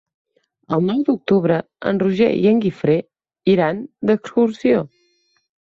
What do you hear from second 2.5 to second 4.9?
en Guifré iran d'excursió.